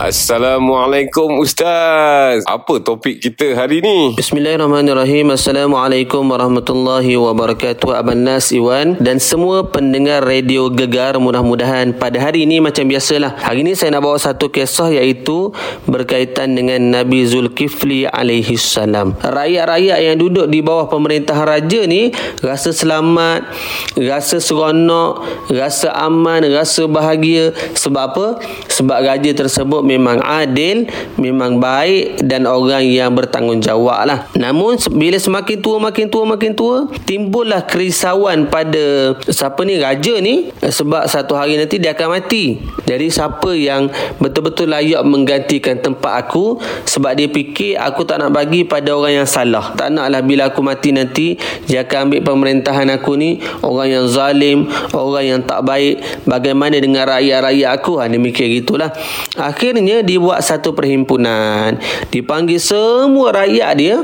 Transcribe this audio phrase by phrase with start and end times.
[0.00, 2.40] Assalamualaikum Ustaz.
[2.48, 4.16] Apa topik kita hari ni?
[4.16, 5.28] Bismillahirrahmanirrahim.
[5.36, 8.00] Assalamualaikum warahmatullahi wabarakatuh.
[8.00, 13.44] Abang Nas Iwan dan semua pendengar radio Gegar mudah-mudahan pada hari ini macam biasalah.
[13.44, 15.52] Hari ini saya nak bawa satu kisah iaitu
[15.84, 19.12] berkaitan dengan Nabi Zulkifli alaihi salam.
[19.20, 22.08] Rakyat-rakyat yang duduk di bawah pemerintahan raja ni
[22.40, 23.52] rasa selamat,
[24.00, 28.26] rasa seronok, rasa aman, rasa bahagia sebab apa?
[28.72, 30.86] Sebab raja tersebut memang adil,
[31.18, 34.18] memang baik dan orang yang bertanggungjawab lah.
[34.38, 40.54] Namun bila semakin tua, makin tua, makin tua, timbullah kerisauan pada siapa ni raja ni
[40.62, 42.62] sebab satu hari nanti dia akan mati.
[42.86, 43.90] Jadi siapa yang
[44.22, 49.28] betul-betul layak menggantikan tempat aku sebab dia fikir aku tak nak bagi pada orang yang
[49.28, 49.74] salah.
[49.74, 51.34] Tak naklah bila aku mati nanti
[51.66, 55.98] dia akan ambil pemerintahan aku ni orang yang zalim, orang yang tak baik.
[56.28, 57.98] Bagaimana dengan rakyat-rakyat aku?
[57.98, 58.92] Ha, dia mikir gitulah.
[59.40, 61.80] Akhirnya akhirnya dibuat satu perhimpunan.
[62.12, 63.96] Dipanggil semua rakyat dia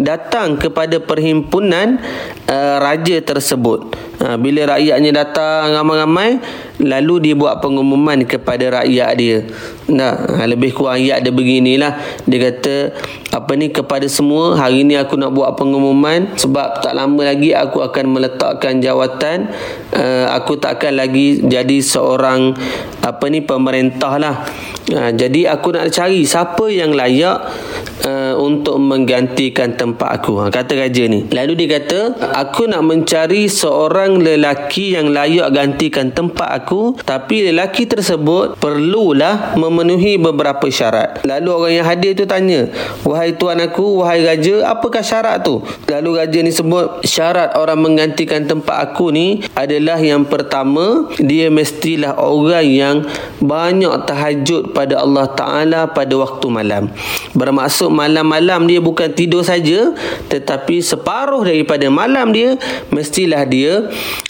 [0.00, 2.00] datang kepada perhimpunan
[2.48, 6.38] uh, raja tersebut uh, bila rakyatnya datang ramai-ramai
[6.82, 9.38] lalu dibuat pengumuman kepada rakyat dia.
[9.90, 12.22] Nah ha, lebih kurang ayat dia beginilah.
[12.28, 12.76] Dia kata
[13.34, 16.38] apa ni kepada semua hari ni aku nak buat pengumuman.
[16.38, 19.50] Sebab tak lama lagi aku akan meletakkan jawatan.
[19.90, 22.54] Uh, aku takkan lagi jadi seorang
[23.02, 24.44] apa ni pemerintah lah
[24.92, 27.40] uh, jadi aku nak cari siapa yang layak
[28.04, 33.48] uh, untuk menggantikan tempat aku ha, kata raja ni lalu dia kata aku nak mencari
[33.48, 41.48] seorang lelaki yang layak gantikan tempat aku tapi lelaki tersebut perlulah memenuhi beberapa syarat lalu
[41.50, 42.68] orang yang hadir tu tanya
[43.06, 45.62] Wahai tuan aku, wahai raja, apakah syarat tu?
[45.88, 52.18] Lalu raja ni sebut, syarat orang menggantikan tempat aku ni adalah yang pertama, dia mestilah
[52.18, 52.96] orang yang
[53.38, 56.92] banyak tahajud pada Allah Ta'ala pada waktu malam.
[57.32, 59.92] Bermaksud malam-malam dia bukan tidur saja,
[60.30, 62.54] tetapi separuh daripada malam dia,
[62.92, 63.88] mestilah dia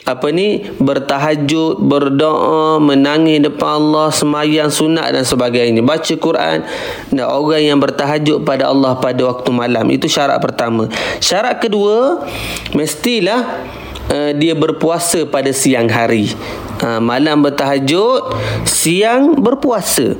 [0.08, 5.84] apa ni bertahajud, berdoa, menangis depan Allah, semayang sunat dan sebagainya.
[5.84, 6.64] Baca Quran
[7.12, 9.84] dan orang yang bertahajud pada Allah pada waktu malam.
[9.92, 10.88] Itu syarat pertama.
[11.20, 12.24] Syarat kedua,
[12.72, 13.68] mestilah
[14.08, 16.32] uh, dia berpuasa pada siang hari.
[16.80, 18.32] Uh, malam bertahajud,
[18.64, 20.16] siang berpuasa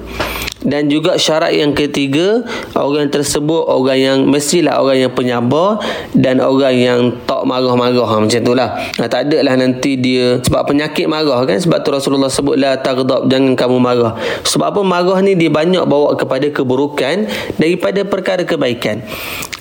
[0.63, 2.43] dan juga syarat yang ketiga
[2.75, 5.79] orang tersebut orang yang mestilah orang yang penyabar
[6.15, 8.09] dan orang yang tak marah-marah.
[8.09, 11.59] Ha, macam itulah ha, tak ada lah nanti dia sebab penyakit marah kan?
[11.59, 14.19] Sebab tu Rasulullah sebut la taghdab jangan kamu marah.
[14.43, 19.07] Sebab apa marah ni dia banyak bawa kepada keburukan daripada perkara kebaikan.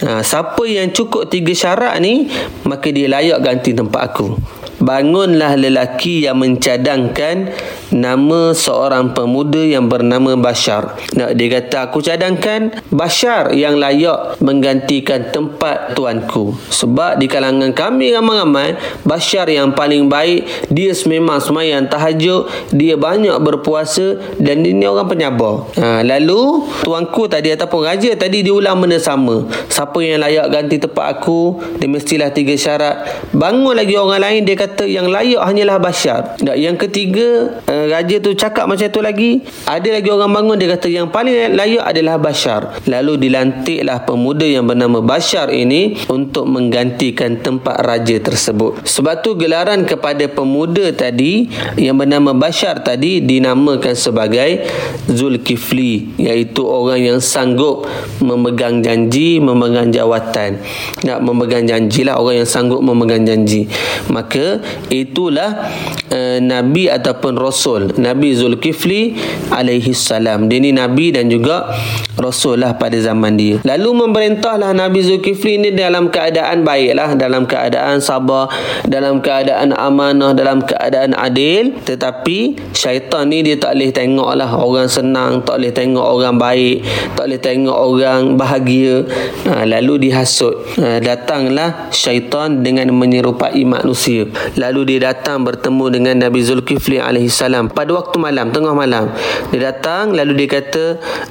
[0.01, 2.29] Ha, siapa yang cukup tiga syarat ni
[2.65, 7.51] maka dia layak ganti tempat aku bangunlah lelaki yang mencadangkan
[7.89, 10.97] nama seorang pemuda yang bernama Bashar.
[11.15, 16.55] Nak dia kata aku cadangkan Bashar yang layak menggantikan tempat tuanku.
[16.69, 18.77] Sebab di kalangan kami ramai-ramai
[19.07, 25.07] Bashar yang paling baik, dia memang semayang tahajud, dia banyak berpuasa dan dia ni orang
[25.07, 25.67] penyabar.
[25.79, 29.47] Ha, lalu tuanku tadi ataupun raja tadi diulang benda sama.
[29.71, 33.25] Siapa yang layak ganti tempat aku, dia mestilah tiga syarat.
[33.31, 36.35] Bangun lagi orang lain dia kata kata yang layak hanyalah Bashar.
[36.43, 39.39] Dan yang ketiga, uh, raja tu cakap macam tu lagi.
[39.63, 42.83] Ada lagi orang bangun dia kata yang paling layak adalah Bashar.
[42.83, 48.83] Lalu dilantiklah pemuda yang bernama Bashar ini untuk menggantikan tempat raja tersebut.
[48.83, 51.47] Sebab tu gelaran kepada pemuda tadi
[51.79, 54.67] yang bernama Bashar tadi dinamakan sebagai
[55.07, 57.87] Zulkifli iaitu orang yang sanggup
[58.19, 60.59] memegang janji, memegang jawatan.
[61.07, 63.69] Nak memegang janjilah orang yang sanggup memegang janji.
[64.09, 64.56] Maka
[64.89, 65.69] itulah
[66.11, 67.93] uh, nabi ataupun rasul.
[67.97, 69.15] Nabi zulkifli
[69.53, 70.47] alaihi salam.
[70.51, 71.71] Dia ni nabi dan juga
[72.17, 73.59] rasul lah pada zaman dia.
[73.63, 77.15] Lalu memerintahlah nabi zulkifli ni dalam keadaan baiklah.
[77.15, 78.49] Dalam keadaan sabar.
[78.87, 80.33] Dalam keadaan amanah.
[80.33, 81.77] Dalam keadaan adil.
[81.83, 85.43] Tetapi syaitan ni dia tak boleh tengok lah orang senang.
[85.43, 86.83] Tak boleh tengok orang baik.
[87.15, 89.03] Tak boleh tengok orang bahagia.
[89.47, 90.55] Ha, lalu dihasut.
[90.79, 97.67] Ha, datanglah syaitan dengan menyerupai manusia lalu dia datang bertemu dengan Nabi Zulkifli alaihi salam
[97.67, 99.11] pada waktu malam tengah malam.
[99.51, 100.83] Dia datang lalu dia kata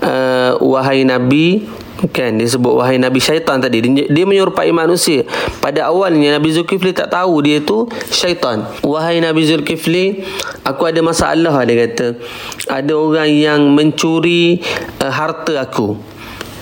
[0.04, 1.64] uh, wahai nabi
[2.12, 3.80] kan dia sebut wahai nabi syaitan tadi.
[3.80, 5.24] Dia, dia menyerupai manusia.
[5.64, 8.68] Pada awalnya Nabi Zulkifli tak tahu dia tu syaitan.
[8.84, 10.20] Wahai Nabi Zulkifli
[10.66, 12.20] aku ada masalah dia kata.
[12.68, 14.60] Ada orang yang mencuri
[15.00, 16.16] uh, harta aku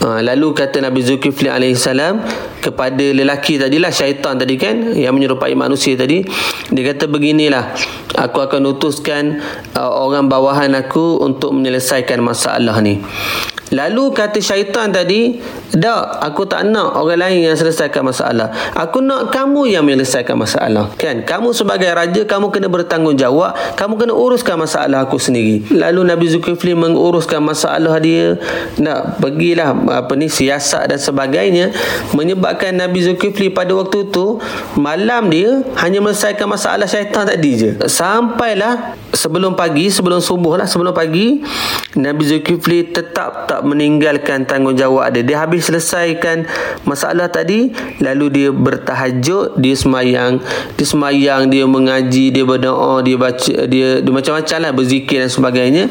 [0.04, 1.88] Ha, lalu kata Nabi Zulkifli AS
[2.60, 6.20] kepada lelaki tadilah syaitan tadi kan yang menyerupai manusia tadi
[6.68, 7.72] dia kata beginilah
[8.12, 9.40] aku akan utuskan
[9.72, 13.00] uh, orang bawahan aku untuk menyelesaikan masalah ni
[13.74, 15.42] Lalu kata syaitan tadi,
[15.74, 18.54] "Tak, aku tak nak orang lain yang selesaikan masalah.
[18.78, 21.26] Aku nak kamu yang menyelesaikan masalah." Kan?
[21.26, 25.66] Kamu sebagai raja, kamu kena bertanggungjawab, kamu kena uruskan masalah aku sendiri.
[25.74, 28.38] Lalu Nabi Zulkifli menguruskan masalah dia,
[28.78, 31.74] nak pergilah apa ni siasat dan sebagainya,
[32.14, 34.38] menyebabkan Nabi Zulkifli pada waktu tu
[34.78, 37.70] malam dia hanya menyelesaikan masalah syaitan tadi je.
[37.90, 41.42] Sampailah sebelum pagi, sebelum subuh lah, sebelum pagi
[41.98, 45.24] Nabi Zulkifli tetap tak meninggalkan tanggungjawab dia.
[45.24, 46.46] Dia habis selesaikan
[46.84, 50.38] masalah tadi, lalu dia bertahajud, dia semayang,
[50.76, 55.84] dia semayang, dia mengaji, dia berdoa, dia baca, dia, dia macam-macam lah berzikir dan sebagainya.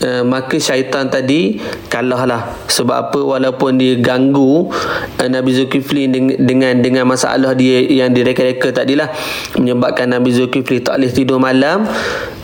[0.00, 1.60] Uh, maka syaitan tadi
[1.92, 2.56] kalahlah.
[2.72, 3.20] Sebab apa?
[3.20, 4.72] Walaupun dia ganggu
[5.20, 9.12] uh, Nabi Zulkifli dengan, dengan dengan masalah dia yang direka-reka tadilah
[9.60, 11.84] menyebabkan Nabi Zulkifli tak boleh tidur malam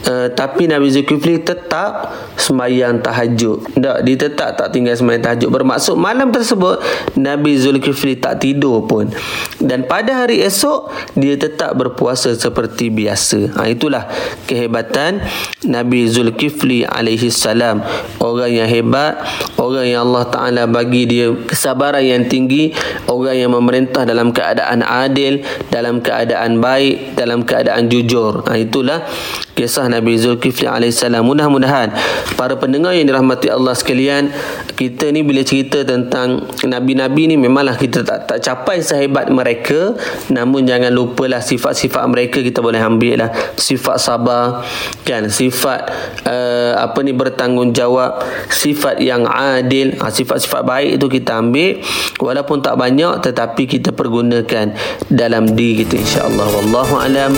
[0.07, 3.67] uh, tapi Nabi Zulkifli tetap semayang tahajud.
[3.75, 5.49] Tak, dia tetap tak tinggal semayang tahajud.
[5.51, 6.79] Bermaksud malam tersebut
[7.19, 9.11] Nabi Zulkifli tak tidur pun.
[9.59, 13.57] Dan pada hari esok dia tetap berpuasa seperti biasa.
[13.59, 14.07] Ha, itulah
[14.47, 15.25] kehebatan
[15.67, 17.79] Nabi Zulkifli alaihi salam
[18.19, 19.23] orang yang hebat
[19.55, 22.75] orang yang Allah Taala bagi dia kesabaran yang tinggi
[23.07, 28.43] orang yang memerintah dalam keadaan adil dalam keadaan baik dalam keadaan jujur.
[28.51, 29.07] Ha, itulah
[29.57, 31.97] kisah Nabi Zulkifli alaihissalam mudah-mudahan
[32.37, 34.29] para pendengar yang dirahmati Allah sekalian
[34.77, 39.97] kita ni bila cerita tentang nabi-nabi ni memanglah kita tak tak capai sehebat mereka.
[40.29, 43.31] Namun jangan lupalah sifat-sifat mereka kita boleh ambil lah.
[43.57, 44.61] Sifat sabar
[45.09, 45.33] kan?
[45.33, 45.89] Sifat
[46.29, 48.21] uh, apa ni bertanggungjawab.
[48.53, 49.97] Sifat yang adil.
[49.97, 51.81] Ha, sifat-sifat baik itu kita ambil.
[52.21, 54.77] Walaupun tak banyak tetapi kita pergunakan
[55.09, 57.33] dalam diri kita insya-Allah wallahu alam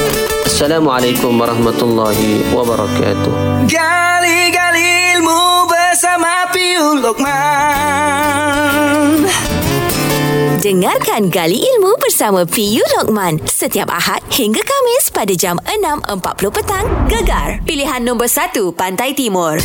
[0.49, 8.49] assalamualaikum warahmatullahi wabarakatuh Gali-gali ilmu bersama Piul Lokman
[10.65, 16.17] Dengarkan Gali Ilmu bersama PU Lokman setiap Ahad hingga Kamis pada jam 6.40
[16.51, 16.83] petang.
[17.07, 19.61] Gegar, pilihan nombor 1 Pantai Timur.